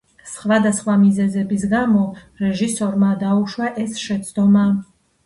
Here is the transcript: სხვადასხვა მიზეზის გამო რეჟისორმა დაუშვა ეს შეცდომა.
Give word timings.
სხვადასხვა 0.29 0.93
მიზეზის 1.01 1.65
გამო 1.73 2.05
რეჟისორმა 2.45 3.11
დაუშვა 3.25 3.69
ეს 3.85 4.01
შეცდომა. 4.07 4.65